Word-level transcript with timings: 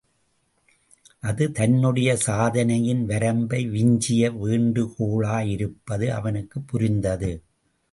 அது 1.19 1.51
தன்னுடைய 1.51 2.15
சாதனையின் 2.15 3.05
வரம்பை 3.05 3.67
விஞ்சிய 3.67 4.31
வேண்டுகோளாயிருப்பது 4.31 6.07
அவனுக்குப் 6.09 6.67
புரிந்தது. 6.67 7.31